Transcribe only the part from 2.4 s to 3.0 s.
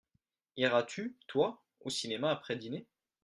dîner?